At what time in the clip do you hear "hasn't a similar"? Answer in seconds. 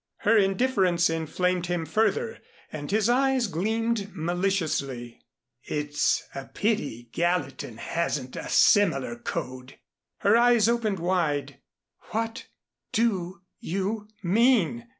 7.77-9.15